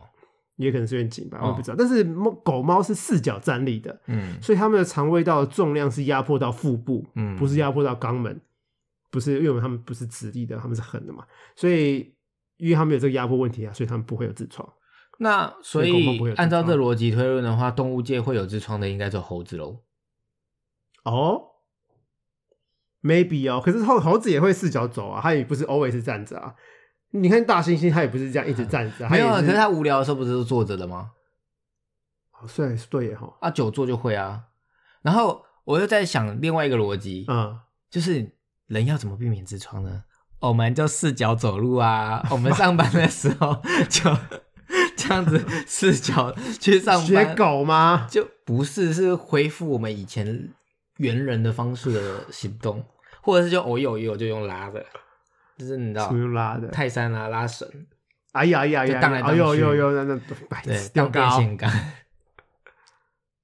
[0.58, 1.76] 也可能是因为紧吧，我也不知道。
[1.76, 8.40] 但是猫狗猫是四脚站立的，嗯所以它们的肠胃道的重量是压迫到腹部，嗯，不是压迫到肛门，
[9.10, 12.14] 不是因为它们不是直立的，它们是横的嘛，所以
[12.58, 14.72] 因为它们有这个压迫问题啊，所以它们不会有痔疮。
[15.18, 19.80] 那所所以按照这疮逻辑推论的话，动物界会有痔疮的应该是猴子喽。
[21.06, 21.42] 哦
[23.04, 26.54] ，maybe 哦，可是猴猴子也会四脚走啊，它也不是 always 站着啊。
[27.12, 31.12] 你看大猩猩，它也不是这样一直站着、啊，没有啊，可是它无聊的时候不是都坐着的吗？
[32.40, 34.42] 哦对对耶哈，啊，久坐就会啊。
[35.02, 37.60] 然后我又在想另外一个逻辑，嗯，
[37.90, 38.32] 就是
[38.68, 40.04] 人要怎么避免痔疮呢？
[40.40, 44.18] 我们就四脚走路啊，我们上班的时候就
[44.96, 48.08] 这样子四脚去上学班，狗吗？
[48.10, 50.50] 就不是是恢复我们以前
[51.02, 52.84] 猿人的方式的行动，
[53.22, 54.86] 或者是就偶有也有就用拉的，
[55.58, 56.68] 就是你知道什么用拉的？
[56.70, 57.68] 泰山啊拉绳，
[58.34, 58.94] 哎呀哎呀哎呀！
[58.94, 61.40] 就荡来荡哎呦去呦呦，那那白对痴，掉当电高。
[61.40, 61.94] 线杆，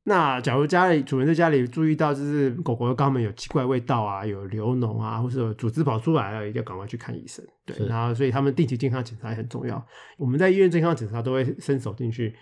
[0.03, 7.45] 那假如家里主人在家里注意到，就是狗狗的肛门有奇怪味道啊，有流脓啊，或是有组织跑出来了，一定要赶快去看医生。
[7.65, 9.85] 对，然后所以他们定期健康检查也很重要。
[10.17, 12.33] 我们在医院健康检查都会伸手进去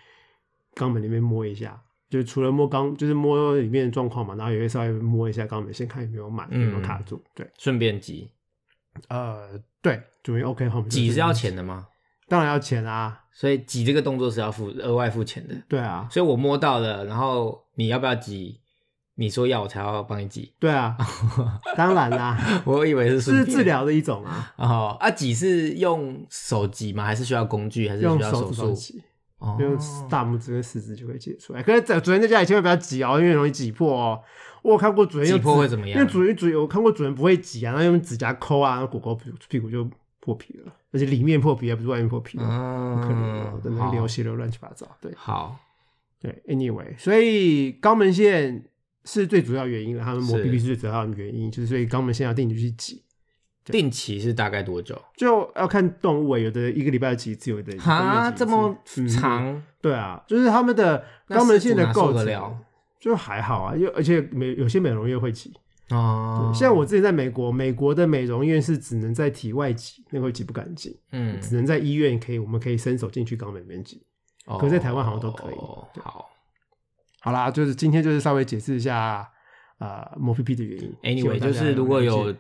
[0.76, 7.22] 肛门里面摸一下，就除了摸肛，就是摸里面的状况嘛，然后也会稍微摸一下肛门，先看有没有满，有没有卡住。
[7.34, 8.30] 对，顺便挤
[9.10, 11.88] 呃，对，主人 OK 后面就挤是要钱的吗？
[12.28, 15.56] 当然要钱啊，所以挤这个动作是要付额外付钱的。
[15.68, 18.62] 对啊，所以我摸到了，然后你要不要挤？
[19.18, 20.54] 你说要，我才要帮你挤。
[20.60, 20.98] 对啊，
[21.78, 27.06] 当然啦，我以为是是治疗的一种啊，哦啊，挤是用手挤吗？
[27.06, 27.88] 还是需要工具？
[27.88, 28.76] 还是需要手术？
[29.40, 29.78] 哦，用
[30.10, 31.62] 大拇指跟食指就可以解出来。
[31.62, 34.22] 可是在主人在家里千万不要挤哦，因为容易挤破哦。
[34.64, 39.88] 我有看过主人用挤破会怎么样因为主人主人我看过主人不会挤啊，然后用指甲抠啊，然后狗狗屁屁股就
[40.20, 44.88] 破皮了，而且里面破皮，还不是外面破皮哦，嗯，可能流血流乱七八糟。
[45.00, 45.56] 对好，
[46.20, 48.66] 对，anyway，所以肛门腺
[49.04, 53.04] 是最主要原因了，他们磨是屁屁是最主要的原因，就是所以肛门腺要定期去挤。
[53.66, 55.00] 定期是大概多久？
[55.16, 59.64] 就要看动物欸，有的一个礼拜挤一次，有的一个哈，月挤一次这么嗯长？
[59.82, 62.58] 对啊，就是他们的肛门腺的构了？
[63.00, 65.54] 就还好啊，又而且美有些美容院会挤，
[65.90, 74.02] 哦，像我之前在美国，美国的美容院是只能在体外挤，那个会挤不干净，嗯，只能在医院可以，我们可以伸手进去肛门里面挤。
[74.46, 76.30] 哦可是在台湾好像都可以哦好。
[77.22, 79.28] 好啦，就是今天就是稍微解释一下
[79.80, 80.96] 呃磨皮皮的原因。
[81.02, 82.40] ，anyway，就是如果有解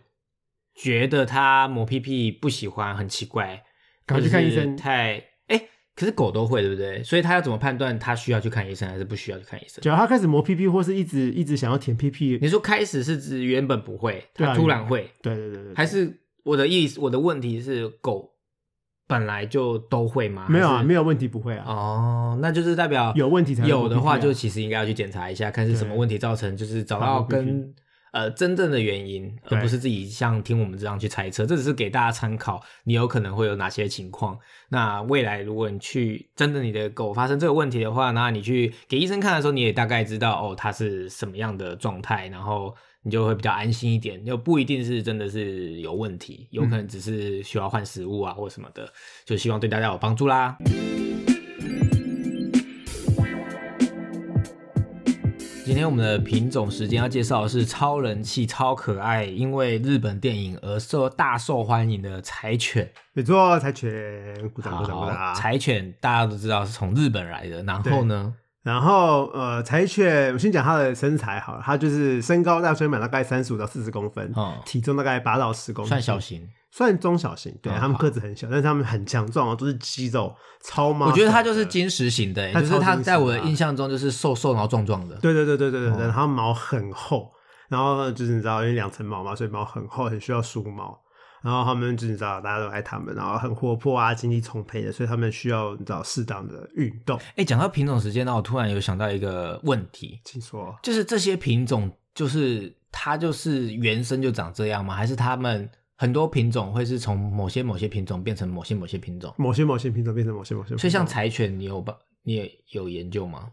[0.75, 3.63] 觉得他磨屁屁不喜欢，很奇怪，
[4.05, 4.75] 赶快去看医生。
[4.75, 5.61] 太哎，
[5.95, 7.01] 可是狗都会对不对？
[7.01, 9.81] 所以他要怎么判断他需要去看医生还是不需要去看医生？
[9.81, 16.99] 只要他开始磨屁屁，或是一直一直想要舔屁屁，你说开始是指原本不会，他突然会，对对对对，还是我的意思？
[16.99, 18.31] 我的问题是狗
[19.07, 20.47] 本来就都会吗？
[20.49, 25.99] 没有啊，没有问题不会啊，哦，那就是代表有问题才有的话，就其实应该要去检查一下，看是什么对。
[25.99, 27.73] 问题造成，就是找到跟
[28.15, 31.45] 呃真正的原因，而不是自己像听我们这样去猜测。
[31.45, 34.39] 这只是给大家参考，你有可能会有哪些情况。
[34.69, 42.73] 那未来如果你去真的你的狗发生这个问题的话，那你去给医生看的时候，你也大概知道哦它是什么样的状态，然后
[43.03, 44.25] 你就会比较安心一点。
[44.25, 48.89] 又不一定是真的是有问题，有可能只是需要换食物啊或什么的，
[49.25, 50.57] 就希望对大家有帮助啦。
[55.75, 62.89] 今天我们的品种时间要介绍的是超人气、超可爱，因为日本电影而受大受欢迎的柴犬。
[63.11, 63.91] 没错，柴犬，
[64.53, 65.35] 鼓掌鼓掌鼓，掌。
[65.35, 68.33] 柴犬大家都知道是从日本来的，然后呢，
[68.65, 76.49] 然后呃，柴犬，我先讲它的身材好了，它就是身高大身满大概三十五到四十公分，哦体重大概八到十公分，算小，型。
[76.71, 77.55] 算中小型。
[77.61, 81.05] 对，嗯它们个子很小，但是它们很强壮哦，都是肌肉，超猫。
[81.05, 85.15] 我觉得它就是金石型的、欸它就是它金石在我的啊印象中就是瘦瘦然后壮壮的。
[85.17, 87.29] 对对对对对对然后毛很厚，
[87.69, 90.99] 然后就是你知道，因为两层毛嘛，所以毛很厚，很需要梳毛。
[91.45, 97.19] 然后他们就是你知道，大家都爱他们，然后很活泼啊，精力充沛的，所以他们需要你知道适当的运动。
[97.35, 104.95] 哎，讲到品种时间，那我突然有想到一个问题，请说，就是这些品种，就是它就是原生就长这样吗？
[104.95, 109.31] 还是他们很多品种会是从某些某些品种变成某些某些品种？
[109.37, 110.75] 某些某些品种变成某些某些。
[110.75, 111.95] 所以像柴犬，你有吧？
[112.23, 113.51] 你也有研究吗？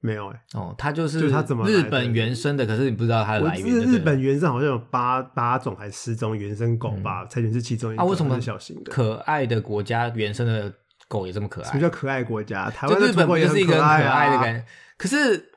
[0.00, 3.76] 没有哎、哦，它就是就是它怎么日本原生的，可是你不知道它的来源。
[3.80, 8.02] 日本原生好像有八八种还是十种原生狗吧，柴犬是其中一个。
[8.02, 8.90] 啊，为什么小型的？
[8.90, 10.72] 可爱的国家原生的
[11.06, 11.68] 狗也这么可爱？
[11.68, 12.70] 什么叫可爱国家？
[12.70, 14.64] 台湾的土狗也日本不就是一个可爱的感觉？
[14.96, 15.50] 可是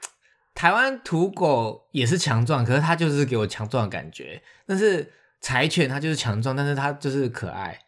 [0.53, 4.41] 台湾土狗也是强壮，可是它就是给我强壮的感觉。
[4.65, 7.79] 但是柴犬它就是强壮，但是它就是可爱。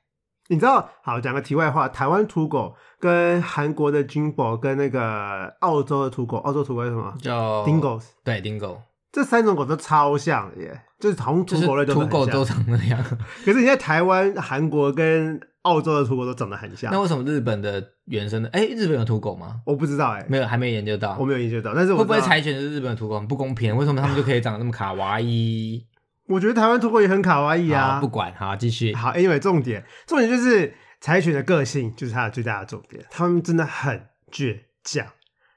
[0.47, 0.89] 你知道？
[1.01, 8.77] 好，讲个题外话，台湾土狗跟韩国的 Jimbo 跟那个澳洲的土狗，澳洲土狗是什么叫 Dingo，对 Dingo，
[9.11, 13.03] 这三种狗都超像的耶，就是好像就是土狗类都土狗都长那样。
[13.43, 17.01] 可是你在台湾、韩国跟澳洲的土狗都长得很像那。
[17.01, 18.49] 为什么日本的原生的？
[18.49, 19.61] 哎，日本有土狗吗？
[19.65, 21.25] 我不知道哎，没有，还没研究到我。
[21.25, 23.75] 没有研究到，但是我会不会柴犬是日本的土狗很不公平？
[23.75, 25.83] 为什么他们就可以长得那么卡哇伊？
[26.27, 27.99] 我觉得台湾土狗也很卡哇伊啊。
[27.99, 28.93] 不管，好继续。
[28.95, 35.05] 好，Anyway，重点重点就是柴犬的个性就是它的最大的重点，它们真的很倔强，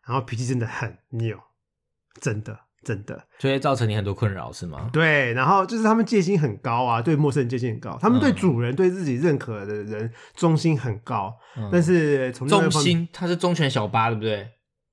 [0.06, 1.38] 然后脾气真的很拗，
[2.20, 4.90] 真的真的就会造成你很多困扰是吗？
[4.92, 14.48] 对，然后就是他们戒心很高啊，对陌生人戒心很高，他们对嗯主人、对自己认可的人忠心很高，嗯但是忠心，他是忠犬小八，对不对？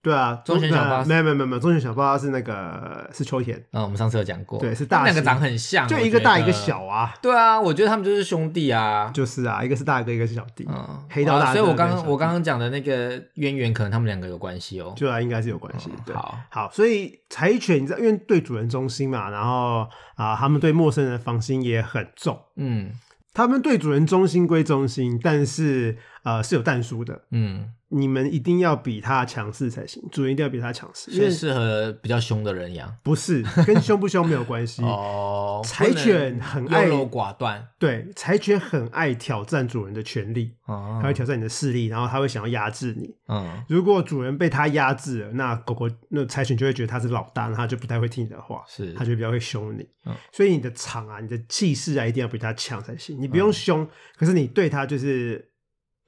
[0.06, 6.56] 对啊，忠犬小巴没有没有没有没有，忠犬小巴是那个是秋田，嗯，我们上次有讲过，对是他们两个长很像，就一个大一个。
[6.56, 9.12] 小啊，对啊，我觉得他们就是兄弟啊。
[9.14, 14.94] 就是啊，一个是大哥，一个是小弟，嗯，黑道大所以我刚刚我刚刚讲的那个渊源，可能他们两个有关系哦。
[14.96, 16.16] 就啊应该是有关系嗯，对。
[16.16, 22.40] 好，好，所以柴犬你知道，因为对主人忠心嘛，然后啊，他们对陌生人的防心也很重。
[22.56, 22.92] 嗯
[23.34, 32.94] 他们对主人忠心归忠心，但是呃是有淡书的，嗯，你们一定要比他强势才行，主人一定要比他强势，因以适合比较凶的人养。
[33.02, 34.84] 不是 跟凶不凶没有关系。
[34.84, 37.66] 哦，柴犬很爱优柔寡断。
[37.80, 43.16] 对，柴犬很爱挑战主人的权利，哦它会挑战你的势力，然后它会想要压制你。
[43.30, 49.88] 嗯如果主人被它压制了，那狗狗那柴犬就会觉得它是老大，那它就不太会听你的话，是它就比较会凶你。
[50.06, 53.20] 嗯所以你的场啊，你的气势啊，一定要比它强才行。
[53.20, 55.50] 你不用凶，可是你对它就是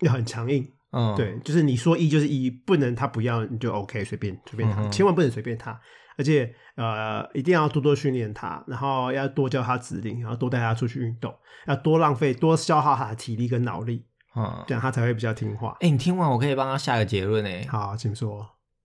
[0.02, 0.68] 要很强硬。
[0.92, 5.80] 嗯，对，就是你说一就是一，不能他不要你就 OK，随便随便他，嗯千万不能随便他。
[6.18, 11.32] 而且呃，一定要多多训练他，然后要多教他指令，然后多带他出去运动，
[11.68, 14.04] 要多浪费、多消耗他的体力跟脑力，
[14.36, 15.78] 嗯，这样他才会比较听话。
[15.82, 18.44] 哎，你听完我可以帮他下个结论诶，好，请说。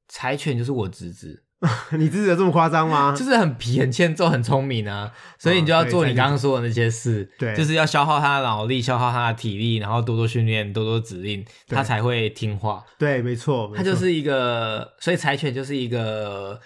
[0.09, 1.43] 柴犬就是我侄子，
[1.97, 3.15] 你自己有这么夸张吗？
[3.17, 12.85] 就是很皮、很欠揍、很聪明啊，所以你就要做你刚刚说的那些事，对就是要消耗他的脑力，消耗他的体力，然后多多训练、多多指令，他才会听话。
[12.99, 16.61] 对，没错，他就是一个，所以柴犬就是一个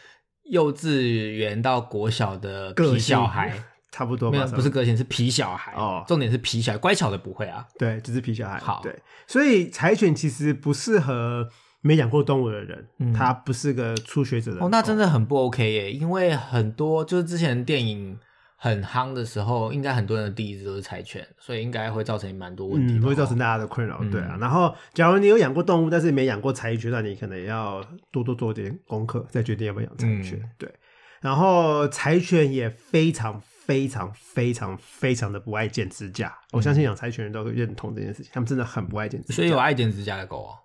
[0.51, 3.53] 幼稚园到国小的皮小孩，
[3.93, 5.73] 差不多吧，没有不是个性，是皮小孩。
[5.75, 7.67] 哦重点是皮小孩，乖巧的不会啊。
[7.79, 8.59] 对，就是皮小孩。
[8.59, 11.49] 好对，所以柴犬其实不适合
[11.81, 13.13] 没养过动物的人，嗯。
[13.13, 18.19] 它不是个初学者的哦，那真的的很不 OK 耶，因为很多就是之前电影
[18.57, 24.11] 很夯的时候，应该很多人的第一只都是柴犬，所以应该会造成蛮多问题会造成大家的困扰，嗯。
[24.11, 24.37] 对啊。
[24.41, 30.41] 然后，假如你有养过动物，但是没养过柴犬，那你可能也要多多做点功课，再决定要不要养柴犬。
[30.43, 30.51] 嗯。
[30.59, 30.73] 对，
[31.21, 40.59] 然后柴犬也非常非常非常非常的不爱剪指甲，我相信养柴犬人都会认同这件事情，他们真的很不爱剪指甲，所以有爱剪指甲的狗哦。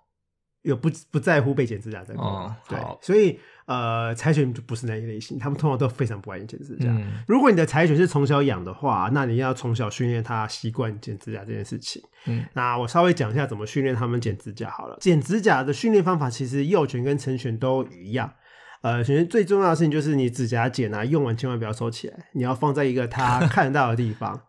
[0.62, 6.86] 有不不在乎被剪指甲这个，哦对，所以呃，柴犬就不是那一类型，他们通常都非常不爱剪指甲。
[6.88, 12.02] 嗯如果你的柴犬是从小养的话，那你要从小训练它习惯剪指甲这件事情。
[12.26, 14.96] 嗯，那我稍微讲一下怎么训练它们剪指甲好了。
[15.00, 18.32] 剪指甲的训练方法其实幼犬跟成犬都一样。
[18.82, 24.40] 呃，首先最重要的事情就是你指甲剪啊，用完千万不要收起来，你要放在一个它 看得到的地方。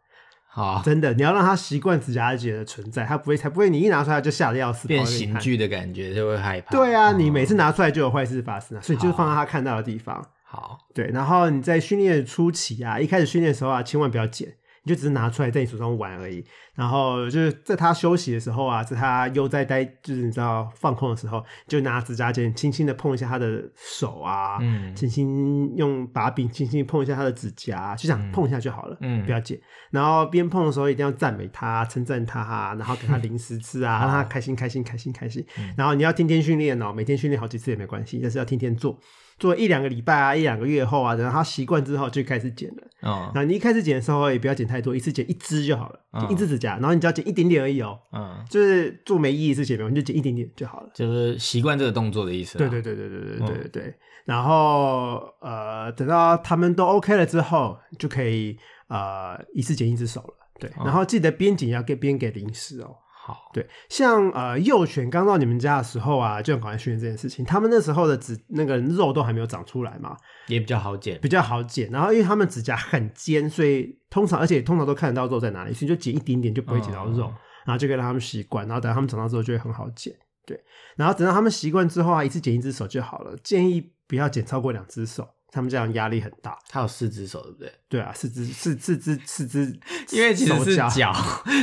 [0.56, 5.34] 好，真的，你要让他习惯指甲姐的存在，他不会才不会你一拿出来就吓得要死，变跑给你看。
[5.34, 6.70] 刑具的感觉就会害怕。
[6.70, 10.24] 对啊，哦你每次拿出来就有坏事发生啊，所以就是放在他看到的地方。
[10.44, 16.43] 好，对，然后你在训练初期啊，一开始训练的时候啊，千万不要剪，你就只是拿出来在你手上玩而已。
[16.76, 29.60] 然后就是在他休息的时候啊，在他悠哉呆，就是你知道放空的时候，就拿指甲剪轻轻的碰一下他的手啊，嗯轻轻用把柄轻轻碰一下他的指甲，就想碰一下就好了，嗯不要剪。
[29.91, 35.45] 然后边碰的时候一定要赞美他、称赞他啊，然后给他零食吃啊， 让他开心、开心、开心、开心。
[35.78, 38.99] 然后你要天天训练哦，每天训练好几次也没关系，但是要天天做。
[39.39, 42.84] 做一两个礼拜啊，一两个月后啊，等到他习惯之后就开始剪了。
[43.04, 50.89] 哦，那你一开始剪的时候也不要剪太多，一次剪一支就好了，一支指甲，然后你只要剪一点点而已哦，嗯，就是做没意义的事情没有，你就剪一点点就好了。
[50.93, 52.58] 就是习惯这个动作的意思。
[52.58, 53.95] 对对，对对对对对对对。
[54.26, 60.34] 然后呃，等到他们都 OK 了之后，就可以呃一次剪一只手了。
[60.60, 62.95] 对，然后记得边剪要给边给零食哦。
[63.26, 67.45] 好，对，像呃幼犬刚到你们家的时候啊，就很赶快训练这件事情。
[67.45, 70.17] 他们那时候的指那个肉都还没有长出来嘛，
[70.47, 71.17] 也比较好剪。
[71.21, 71.89] 比较好剪。
[71.89, 77.34] 然后因为他们指甲很尖，所以通常而且通常都看得到肉在哪里，所以就剪一点点就不会剪到肉，哦
[77.65, 78.67] 然后就可以让他们习惯。
[78.67, 80.13] 然后等到他们长大之后就会很好剪。
[80.45, 80.61] 对，
[80.97, 83.38] 然后等到他们习惯之后啊，一次剪一只手就好了。
[83.41, 86.58] 建议不要剪超过两只手，他们这样压力很大。
[86.68, 87.72] 它有四只手，对不对？
[87.88, 89.80] 对啊，四只四四只四只，
[90.10, 91.16] 因为其实是脚脚，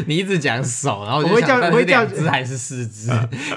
[0.07, 3.11] 你一直讲手，然后我会叫我会叫两只还是四只，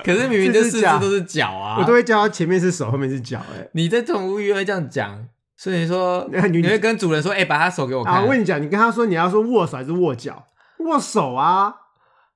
[0.03, 3.69] 可是明明这四只都是脚啊，我都会叫他前面是手，后面是脚、哎。
[3.73, 5.23] 你在宠物医院会这样讲，
[5.55, 8.15] 所以说 你你会跟主人说，哎、把他手给我看。
[8.15, 10.47] 啊，我跟你讲，你跟他说你要说握手还是握脚？
[10.79, 11.75] 握手啊，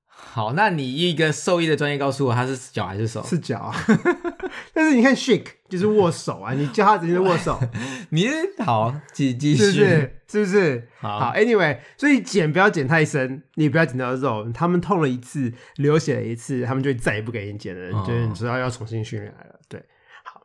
[0.08, 3.26] 好，那你一个兽医的专业告诉我，他是脚还是手？
[3.28, 3.76] 是脚啊。
[4.74, 7.60] 但是你看 shake 就是握手啊，你叫他直接握手，
[8.12, 9.80] 你是好，继继是不续。
[9.80, 10.14] 是？
[10.30, 10.88] 是不是？
[11.00, 14.52] 好好，anyway，所以剪不要剪太深，你也不要剪到肉。
[14.54, 19.58] 他们痛了一次，流血了一次，他们就再也不给你剪了，哦就是你知道要重新训练来了。
[19.70, 19.82] 对，
[20.26, 20.42] 好，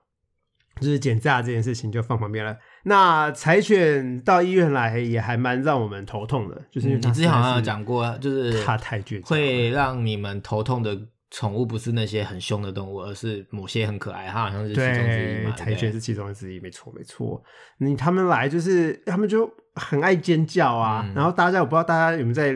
[0.81, 2.57] 就是剪架这件事情就放旁边了。
[2.85, 10.97] 那柴犬到医院来也还蛮让我们头痛的，就是你之前好像讲过，就是它太倔强，会让你们头痛的
[11.33, 15.51] 宠物不是那些很凶的动物，而是某些很可爱，它好像是其中之一，嘛。
[15.57, 17.43] 柴犬是其中之一，没错没错。
[17.79, 22.53] 你他们来就是他们就很爱尖叫啊，嗯然后大家我不知道大家有没有在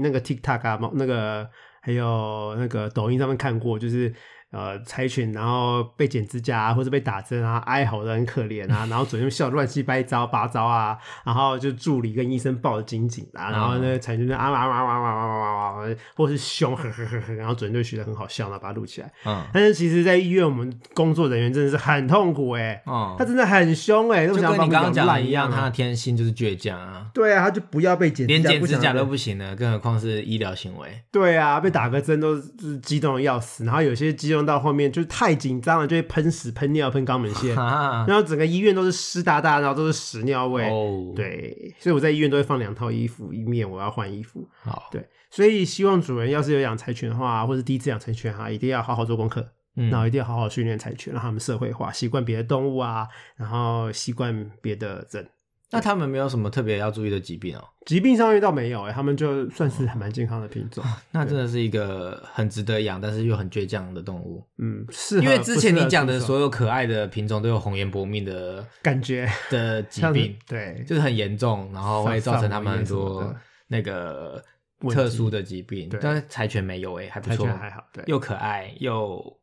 [0.00, 1.46] 那个 TikTok 啊、那个
[1.82, 4.14] 还有那个抖音上面看过，就是。
[4.50, 19.12] 呃，柴犬然后被剪指甲啊，或者被打针啊，哀嚎的很可怜啊，然后嘴又笑得乱七八糟八糟啊，然后就助理跟医生抱得紧紧的、啊，然后那个柴犬就啊哇哇哇哇哇哇哇哇，或是凶呵呵呵呵，然后主人就觉得很好笑，然后把它录起来。
[19.24, 31.02] 嗯但是其实，在医院我们工作人员真的是很痛苦哎、哦他，真的很凶哎、欸，就想把我们跟你刚刚讲咬烂的一样，啊它的天性就是倔强啊，对啊，他就不要被剪连剪指甲都不行了，更何况是医疗行为。
[31.12, 40.68] 对啊，被打个针都是激动的要死，然后有些激动到后面就是太紧张了，就会喷屎、喷尿、喷肛门腺，啊，然后整个医院都是湿哒哒，然后都是屎尿味。
[40.68, 44.48] 哦，，对，所以我在医院都会放两套衣服，以免我要换衣服。
[44.62, 55.28] 好，对，所以希望主人要是有养柴犬的话，或是第一次养柴犬哈，一定要好好做功课，嗯然后一定要好好训练柴犬，让他们社会化，习惯别的动物啊，然后习惯别的人。
[55.72, 57.64] 那他们没有什么特别要注意的疾病哦？
[57.86, 60.84] 疾病上遇到没有、欸，他们就算是还蛮健康的品种。
[61.12, 64.44] 那真的是一个很值得养，但是又很倔强的动物。
[64.58, 73.34] 嗯，是因为之前你讲的所有可爱的品种都有红颜薄命的感觉的疾病， 对，就是很严重，然后会造成他们很多
[73.68, 74.42] 那个
[74.90, 76.00] 特殊的疾病对。
[76.02, 79.39] 但是柴犬没有哎、还不错还好，对，又可爱又。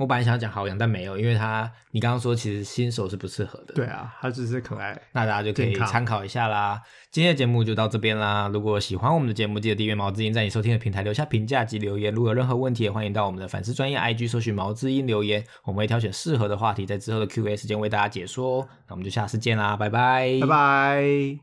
[0.00, 3.74] 我本来想讲好养，但没有，因为它你刚刚说其实新手是不适合的。
[3.74, 4.98] 对啊，它只是可爱。
[5.12, 6.80] 那大家就可以参考一下啦。
[7.10, 8.48] 今天的节目就到这边啦。
[8.50, 12.10] 如果喜欢我们的节目，记得订阅毛之音，在你收听的平台留下评价及留言。
[12.14, 18.68] 如果有任何问题，也欢迎到我们的粉丝专业 IG 搜寻毛之音留言，我们会挑选适合的话题，在之后的 Q&A 时间为大家解说哦。
[18.88, 21.36] 那我们就下次见啦，拜拜，拜拜。